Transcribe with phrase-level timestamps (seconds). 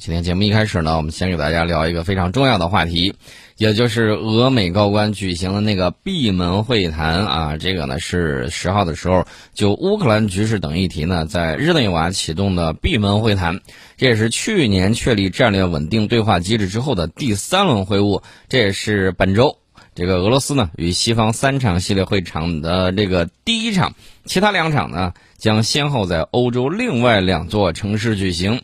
[0.00, 3.14] 今天节目一开始呢，我们先给大家聊一个非常重要的话题，
[3.58, 7.58] 也就是俄美高官举行的那个闭门会谈啊。
[7.58, 13.60] 这个呢是十号的时候就乌克兰局势等议题呢，在日内瓦启动的闭门会谈。
[13.98, 18.22] 这也是去年确立战略稳定对话机制之后的第三轮会晤。
[18.48, 19.58] 这也是本周
[19.94, 23.92] 这个俄罗斯呢与西方三场系列会场的这个第一场，
[24.24, 28.62] 其他两场呢将先后在欧洲另外两座城市举行。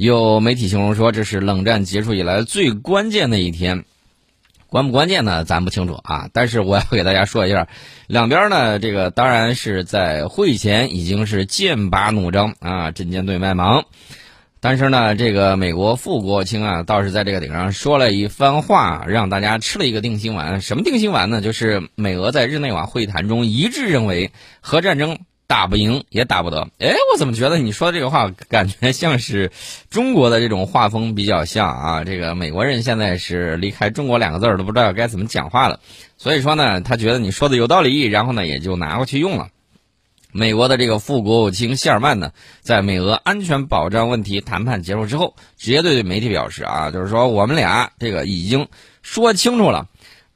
[0.00, 3.84] 有媒体形容说，这是冷战结束以来最关键的一天，
[4.66, 5.44] 关不关键呢？
[5.44, 6.30] 咱不清楚啊。
[6.32, 7.68] 但是我要给大家说一下，
[8.06, 13.84] 两边呢，这个当然是在会前已经是剑拔弩张啊，针尖对麦芒。
[14.58, 20.62] 但是呢，这个美国副国务卿啊，倒是在这个顶上说了一番话，让大家吃了一个定心丸。
[20.62, 21.42] 什么定心丸呢？
[21.42, 24.32] 就是美俄在日内瓦会谈中一致认为
[24.62, 25.18] 核战争。
[25.50, 29.50] 打不赢也打不得，哎，我怎么觉得你说的这个话感觉像是
[29.90, 32.04] 中国的这种画风比较像啊？
[32.04, 35.80] 这个美国人现在是离开中国两个字儿都不知道该怎么讲话了，
[36.16, 39.48] 所以说呢，他觉得你说的有道理，然后呢也就拿过去用了。
[40.30, 48.68] 美国的这个副国务卿谢尔曼呢，在美俄安全保障问题谈判结束之后，直接对媒体表示啊，就是说我们俩这个已经
[49.02, 49.88] 说清楚了。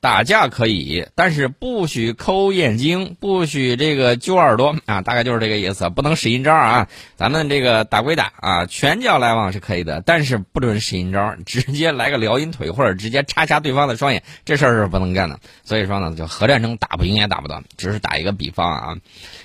[0.04, 6.86] 打架可以，但是不许抠眼睛，不许这个揪耳朵啊，大概就是这个意思，不能使阴招啊。
[7.16, 15.40] 咱们这个打归打啊，拳脚来往是可以的，但是不准使阴招，直接来个撩阴腿或者直接插瞎对方的双眼，这事儿是不能干的。
[15.62, 18.96] 所以说呢，就核战争打不赢也打不得，只是打一个比方啊。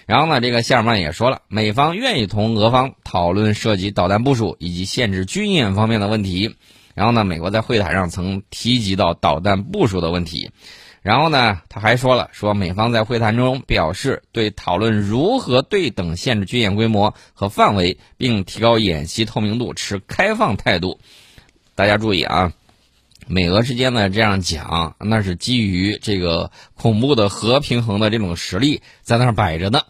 [0.07, 6.57] 然后呢，这个谢尔曼也说了，美方愿意同俄方讨论涉及导弹部署以及限制军演方面的问题。
[6.93, 10.51] 然后呢，美国在会谈上曾提及到导弹部署的问题，
[11.01, 20.99] 然后呢，他还说了，说美方在会谈中表示对讨论如何对等限制军演规模和范围，并提高演习透明度持开放态度。
[21.75, 22.51] 大家注意啊，
[23.27, 29.83] 美俄之间呢这样讲，那是基于这个恐怖的核平衡的这种实力在那儿摆着呢。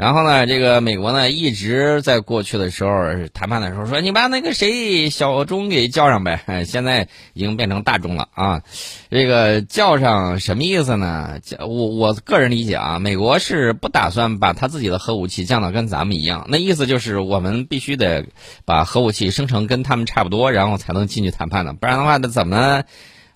[0.00, 2.90] 然后呢，这个美国呢一直在过去的时候
[3.34, 6.40] 谈判的时候说，你把那个谁小钟给叫上呗。
[6.64, 8.62] 现在已经变成大钟了啊，
[9.10, 11.38] 这个叫上什么意思呢？
[11.58, 18.24] 我我个人理解啊，美国是不打算把他自己的核武器降到跟咱们一样，那意思就是我们必须得
[18.64, 22.84] 把核武器生成跟他们差不多，然后才能进去谈判的，不然的话，那怎么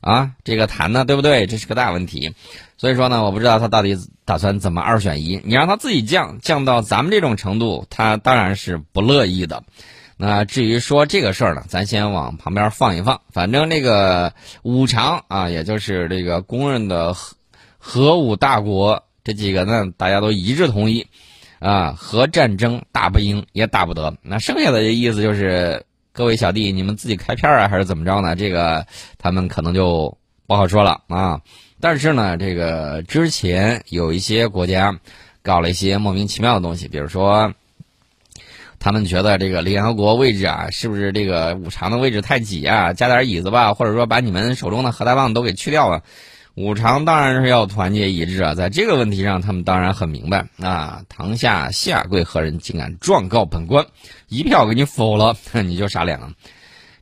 [0.05, 1.05] 啊这个谈呢？
[1.05, 1.47] 对不对？
[1.47, 2.35] 这是个大问题。
[2.77, 5.41] 所以说呢，我不知道他到底打算怎么二选一。
[5.45, 9.65] 你让他自己降降到咱们这种程度，他当然是不乐意的。
[10.17, 13.21] 那至于说这个事儿呢，咱先往旁边放一放。
[13.33, 14.33] 反正这个
[14.63, 17.37] 五常啊，也就是这个公认的核
[17.79, 21.07] 核武大国这几个呢，大家都一致同意
[21.59, 24.17] 啊，核战争打不赢也打不得。
[24.23, 25.85] 那剩下的意思就是，
[26.17, 28.37] 各位小弟，你们自己开片啊，还是怎么着呢？
[28.37, 28.87] 这个
[29.19, 30.17] 他们可能就
[30.47, 31.41] 不好说了啊。
[31.81, 34.97] 但是呢，这个之前有一些国家
[35.43, 37.53] 搞了一些莫名其妙的东西，比如说，
[38.79, 42.93] 他们觉得这个联合国位置啊，是不是这个五常的位置太挤啊？
[42.93, 46.05] 加点椅子吧，或者说把你们手中的核弹棒都给去掉了。
[46.57, 51.03] 五常当然是要团结一致啊，在这个问题上，他们当然很明白啊。
[51.09, 53.87] 堂下下跪何人，竟敢状告本官？
[54.29, 55.35] 一票给你否了，
[55.65, 56.31] 你就傻脸了。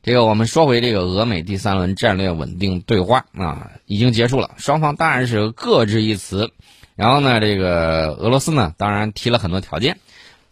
[0.01, 6.51] 这个我们说回这个俄美第三轮战略稳定对话啊，已经结束了，双方当然是各执一词。
[6.95, 9.99] 然后呢，这个俄罗斯呢，当然提了很多条件，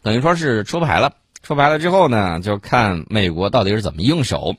[0.04, 1.14] 等于说是出牌了。
[1.42, 4.58] 出牌了之后呢，就看美国到底是怎么应手。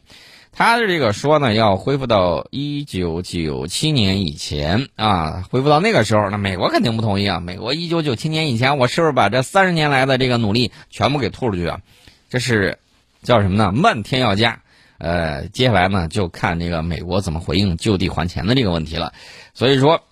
[0.55, 7.41] 他的这个说呢，要恢复到一九九七年以前啊，恢复到那个时候，那美国肯定不同意啊。
[7.41, 11.81] 美国一九九七年以前，我是不是把这三十年来的这个努力全部给吐出去啊？
[12.29, 12.79] 这是
[13.23, 13.73] 叫什么呢？
[13.73, 14.61] 漫天要价。
[14.99, 19.13] 呃，接下来呢，就看这个美国怎么回应就地还钱的这个问题了。
[19.55, 20.03] 所以说，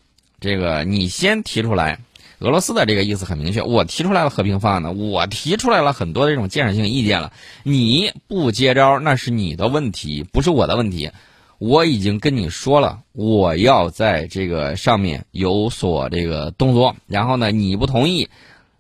[0.41, 2.01] 这个你先提出来，
[2.41, 11.11] 俄罗斯的这个意思很明确，我提出来了和平方案呢，我提出来了很多这种建设性意见了，你不接招那是你的问题，不是我的问题。
[11.59, 18.29] 我已经跟你说了，我要在这个上面有所这个动作，然后呢，你不同意，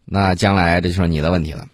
[0.05, 1.69] 那将来这就是你的问题了。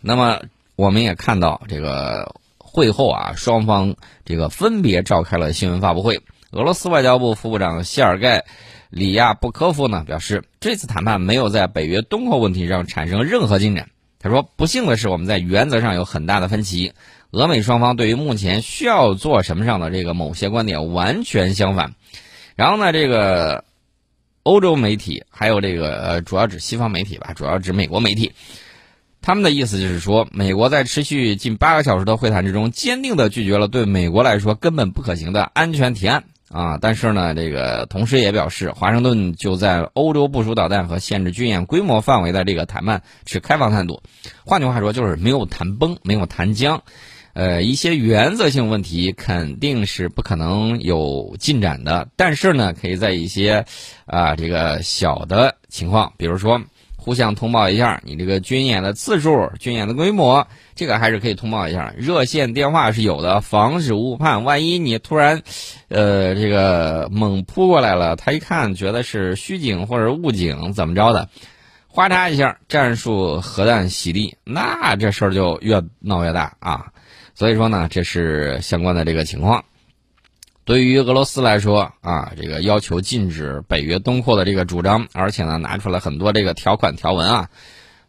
[0.00, 0.42] 那么
[0.76, 2.34] 我们也看到这个。
[2.70, 6.20] 会后啊，双方这个分别召开了新闻发布会。
[6.52, 8.40] 俄罗斯外交部副部长谢尔盖·
[8.90, 13.90] 里亚布科夫呢表示，这次谈判没有在北约东扩问题上产生任何进展。
[14.20, 16.92] 他说：“不幸的是，我们在原则上有很大的分歧。
[17.30, 21.94] 俄美双方对于目前需要做什么上的这个某些观点完全相反。”
[22.56, 23.64] 然后呢，这个
[24.42, 28.32] 欧洲媒体还有这个呃，主要指西方媒体吧，主要指美国媒体。
[29.20, 36.78] 他们的意思就是说，美国在持续近八个小时的会谈之中，坚定的拒绝了对美国来说根本不可行的安全提案啊。
[36.80, 44.02] 但是呢，这个同时也表示，华盛顿就在欧洲部署导弹和限制军演规模范围的这个谈判持开放态度。
[44.44, 46.82] 换句话说，就是没有谈崩，没有谈僵。
[47.34, 53.64] 呃，一些原则性问题肯定是不可能有进展的，但是呢，可以在一些
[54.06, 56.60] 啊这个小的情况，比如说
[57.08, 61.90] 互相通报一下你这个军演的次数、军演的规模，这个还是可以通报一下。
[61.96, 64.44] 热线电话是有的，防止误判。
[64.44, 65.40] 万一你突然
[65.88, 71.30] 呃这个猛扑过来了，他一看觉得是虚警或者误警，怎么着的，
[71.86, 76.88] 哗嚓一下战术核弹洗地，那这事儿就越闹越大啊。
[77.34, 79.64] 所以说呢，这是相关的这个情况。
[80.68, 87.48] 对于俄罗斯来说啊，这个要求禁止北约东扩的这个主张，而且呢拿出了很多这个条款条文啊。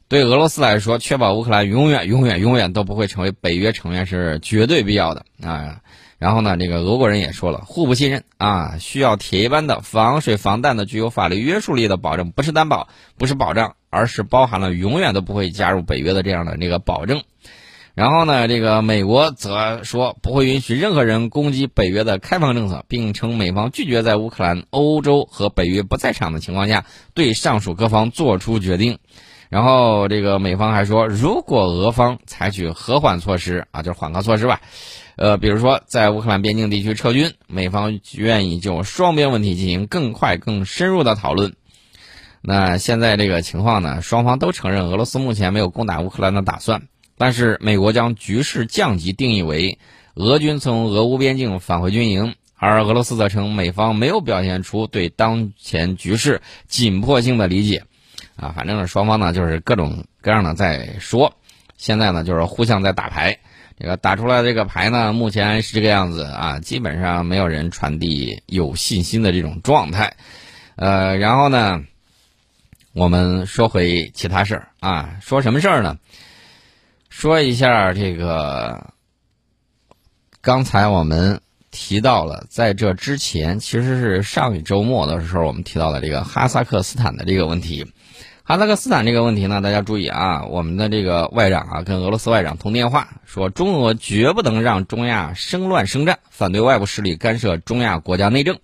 [0.09, 5.77] 对俄罗斯来说，确保乌克兰永远、永远、永远都不会成为北约成员是绝对必要的啊。
[6.17, 17.23] 然后呢，这个俄国人也说了，互不信任啊，需要铁一般的防水防弹的、具有法律约束力的保证，不是担保，不是保障，而是包含了永远都不会加入北约的这样的这个保证。
[17.95, 28.99] 然后呢，这个美国则说不会允许任何人攻击北约的开放政策，并称美方拒绝在乌克兰、欧洲和北约不在场的情况下对上述各方做出决定。
[29.49, 34.61] 然后这个美方还说，如果俄方采取和缓措施啊，就是缓和措施吧，
[35.15, 41.55] 呃，比如说在乌克兰边境地区撤军，美方愿意就双边问题进行更快、更深入的讨论。
[42.41, 46.83] 那现在这个情况呢，双方都承认俄罗斯目前没有攻打乌克兰的打算。
[47.19, 49.77] 但是美国将局势降级定义为
[50.15, 57.83] 俄军从俄乌边境返回军营，而俄罗斯则称美方没有表现出对当前局势紧迫性的理解。
[58.37, 61.35] 啊，反正呢，双方呢就是各种各样的在说，
[61.75, 63.37] 现在呢就是互相在打牌。
[63.77, 70.15] 这个打出来这个牌呢，目前是这个样子啊，基本上没有人传递有信心的这种状态。
[70.77, 71.83] 呃，然后呢，
[72.93, 75.97] 我们说回其他事儿啊，说什么事儿呢？
[77.09, 78.93] 说一下这个，
[80.41, 81.41] 刚才我们
[81.71, 87.85] 提到了，在这之前，其实是上一周末的时候，我们提到了这个哈萨克斯坦的这个问题。
[88.43, 98.57] 哈萨克斯坦这个问题呢，大家注意啊，我们的这个外长啊，跟俄罗斯外长通电话，说中俄绝不能让中亚生乱生战，反对外部势力干涉中亚国家内政。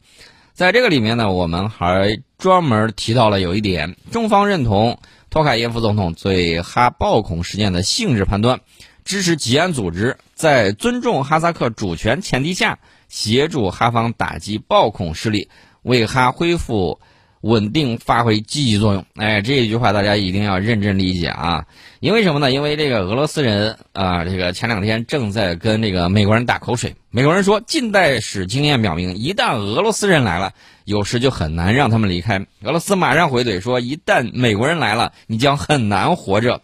[0.53, 4.97] 在这个里面呢，我们还专门提到了有一点，中方认同。
[5.35, 8.61] 托卡耶夫总统对哈暴恐事件的性质判断，
[9.03, 12.79] 支持吉安组织在尊重哈萨克主权前提下，
[13.09, 15.49] 协助哈方打击暴恐势力，
[15.81, 17.01] 为哈恢复。
[17.45, 21.63] 稳定发挥积极作用，哎，这一句话大家一定要认真理解啊！
[21.99, 22.51] 因为什么呢？
[22.51, 26.95] 因为这个俄罗斯人啊，这个前两天正在跟这个美国人打口水。
[27.11, 30.53] 美国人说，近代史经验表明，一旦俄罗斯人来了，
[30.85, 32.43] 有时就很难让他们离开。
[32.63, 36.61] 俄罗斯马上回怼说，一旦美国人来了，你将很难活着。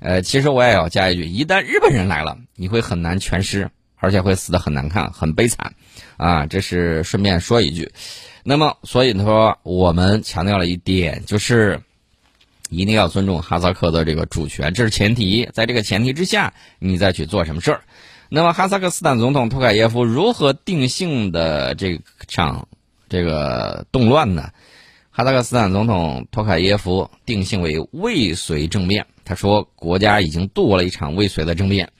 [0.00, 5.74] 呃，其实我也要加一句，一旦日本人来了，你会很难全尸，而且会死得很难看，很悲惨。
[6.16, 7.90] 啊，这是顺便说一句。
[8.42, 11.80] 那么，所以说，我们强调了一点，就是
[12.70, 15.48] 一定要尊重哈萨克的这个主权，这是前提。
[15.52, 17.82] 在这个前提之下，你再去做什么事儿。
[18.30, 22.68] 那么，哈萨克斯坦总统托卡耶夫如何定性的这场
[23.08, 24.50] 这个动乱呢？
[25.10, 29.06] 哈萨克斯坦总统托卡耶夫定性为未遂政变。
[29.24, 31.90] 他说，国家已经度过了一场未遂的政变。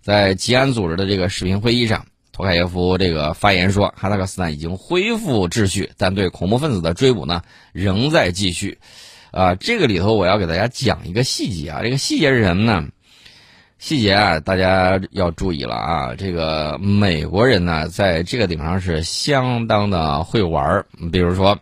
[0.00, 2.06] 在吉安组织的这个视频会议上。
[2.32, 8.78] 托卡耶夫这个发言说，哈萨克斯坦已经恢复秩序，但对恐怖分子的追捕呢仍在继续。
[9.32, 12.86] 啊，这个里头我要给大家讲一个细节啊，这个细节是什么呢？
[13.78, 16.14] 细节啊，大家要注意了啊。
[16.14, 20.84] 这个美国人呢，在这个地方上是相当的会玩。
[21.12, 21.58] 比如说，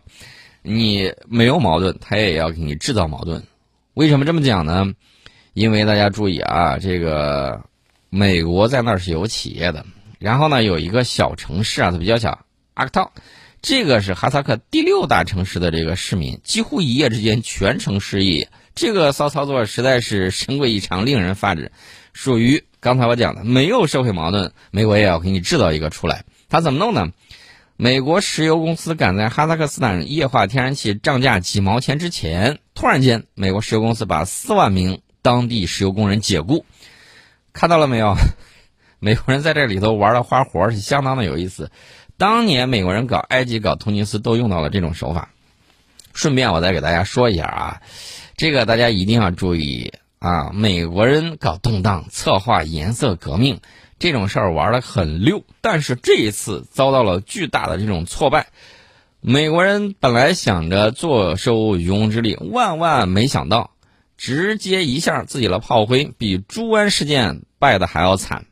[0.61, 3.43] 你没有矛盾，他也要给你制造矛盾。
[3.95, 4.93] 为什么这么讲呢？
[5.53, 7.61] 因为大家注意啊，这个
[8.09, 9.85] 美国在那儿是有企业的。
[10.19, 13.11] 然后呢，有一个小城市啊，它比较小，阿克套，
[13.61, 21.71] 这个是哈萨克第六大城市的这个市民，几乎一夜之间全城失业，这个骚操作实在是神鬼异常，令人发指，
[22.13, 26.23] 属于刚才我讲的没有社会矛盾，美国也要给你制造一个出来。
[26.49, 27.11] 他怎么弄呢？
[27.75, 36.65] 美国石油公司赶在哈萨克斯坦液化天然气涨价几毛钱之前，突然间，美国石油公司把四万名当地石油工人解雇，
[37.57, 38.15] 看到了没有？
[38.99, 41.71] 美国人在这里头玩的花活是相当的有意思，
[42.15, 45.29] 当年美国人搞埃及、搞突尼斯都用到了这种手法。
[46.13, 47.81] 顺便我再给大家说一下啊，
[48.35, 50.51] 这个大家一定要注意啊。
[50.53, 53.59] 美国人搞动荡，策划颜色革命
[53.97, 58.49] 这种事儿玩的很溜，但是这一次遭到了巨大的这种挫败。
[59.19, 63.71] 美国人本来想着坐收渔翁之利，万万没想到，
[64.15, 68.45] 直接一下自己的炮灰比猪湾事件败的还要惨，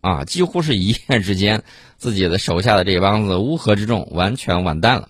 [0.00, 1.62] 啊，几乎是一夜之间，
[1.96, 5.08] 自己的手下的这帮子乌合之众完全完蛋了。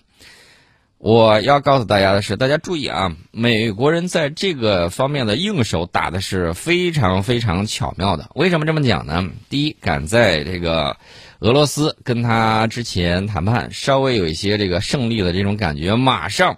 [0.97, 8.29] 我要告诉大家的是，大家注意啊，美国人在这个方面的硬手打的是非常非常巧妙的。
[8.35, 9.29] 为什么这么讲呢？
[9.49, 10.97] 第一，赶在这个。
[11.39, 16.57] 俄罗斯跟他之前谈判稍微有一些这个胜利的这种感觉，马上，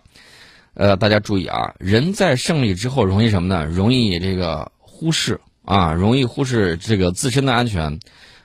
[0.76, 3.66] 呃，大家注意啊，人在胜利之后容易什么呢？
[3.66, 8.00] 容易这个忽视啊，容易忽视这个自身的安全。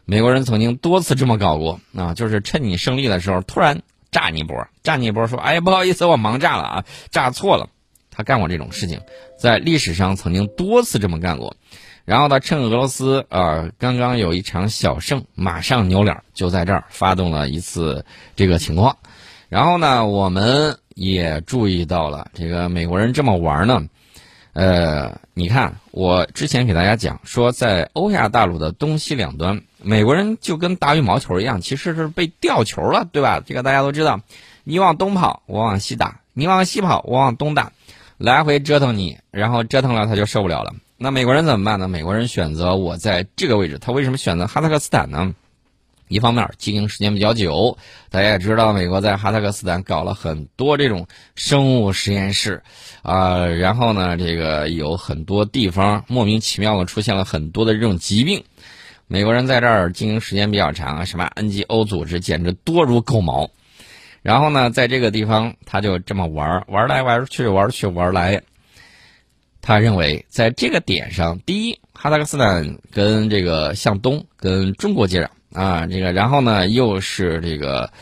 [0.04, 7.68] 美国人曾经多次这么搞过啊，就是趁你胜利的时候突然炸你一波，炸你一波，说哎不好意思，我忙炸了啊，炸错了。
[8.10, 9.00] 他干过这种事情，
[9.38, 11.56] 在历史上曾经多次这么干过。
[12.04, 18.96] 然后他，趁俄罗斯啊刚刚有一场小胜，马上扭脸就在这儿发动了一次这个情况。
[19.48, 23.84] 然后呢，我们也注意到了这个美国人这么玩呢。
[24.52, 33.40] 呃，你看，我之前给大家讲说，在欧亚大陆的东西两端，美国人就跟打羽毛球一样，其实是被吊球了，对吧？
[33.44, 34.20] 这个大家都知道，
[34.64, 37.72] 你往东跑，我往西打；你往西跑，我往东打，
[38.18, 40.74] 来回折腾你，然后折腾了他就受不了了。
[40.96, 41.88] 那美国人怎么办呢？
[41.88, 45.32] 美国人选择我在这个位置，他为什么选择哈萨克斯坦呢？
[46.10, 47.78] 一方面经营时间比较久，
[48.10, 52.60] 大家也知道，美国在哈萨克斯坦搞了很多这种生物实验室，
[53.02, 58.42] 啊，然后呢，这个有很多地方莫名其妙的出现了很多的这种疾病，
[59.06, 63.48] 美国人在这儿经营时间比较长，什么 NGO 组织简直多如狗毛，
[64.22, 68.42] 然后呢，在这个地方他就这么玩玩来玩去，玩去玩来。
[69.62, 77.92] 他认为，在这个点上，第一，哈萨克斯坦跟这个向东跟中国接壤啊，这个，然后呢，又是这个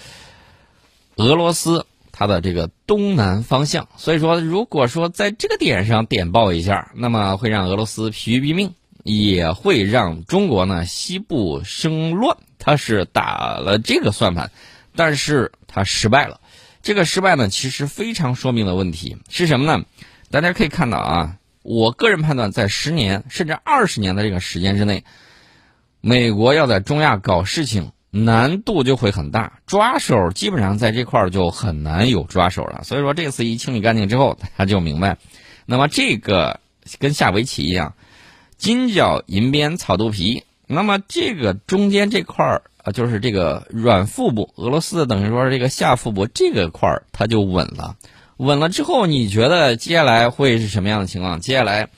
[1.16, 12.36] 俄罗斯它的这个东南方向，所以说，如果说在这个点上点爆一下，那么会让俄罗斯疲于毙命，也会让中国呢西部生乱。
[12.58, 14.50] 他是打了这个算盘，
[14.96, 16.40] 但是他失败了。
[16.82, 19.84] 这个失败呢，其实非常说明了问题是什么呢？
[20.30, 21.36] 大家可以看到啊。
[21.62, 25.04] 我个人判断，在十年甚至二十年的这个时间之内，
[26.00, 32.82] 美国要在中亚搞事情难度就会很大，抓手基本上在这块儿就很难有抓手了。
[32.84, 35.18] 所以说，这次一清理干净之后，大家就明白，
[35.66, 36.60] 那么这个
[36.98, 37.94] 跟下围棋一样，
[38.56, 40.44] 金角银边草肚皮。
[40.70, 47.96] 那么这个中间这块儿啊，就是这个软腹部，俄罗斯等于说这个下腹部这个块儿，它就稳了。
[48.36, 51.40] 稳了之后，你觉得接下来会是什么样的情况？
[51.40, 51.88] 接下来，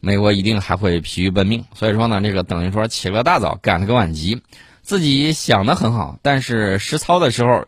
[0.00, 1.64] 美国一定还会疲于奔命。
[1.74, 4.42] 所以说呢，这个等于说起了个大早，赶了个晚集，
[4.82, 7.66] 自己想的很好，但是实操的时候，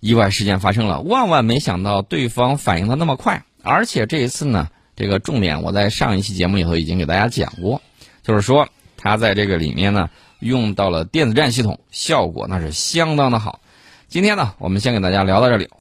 [0.00, 1.00] 意外事件发生了。
[1.00, 7.80] 万万没想到对方反应的那么快，而且这一次呢，这个重点我在上一期节目里头已经给大家讲过，
[8.22, 13.60] 就是说他在这个里面呢用到了电子战系统，效果那是相当的好。
[14.08, 15.68] 今天呢，我们先给大家聊到这里。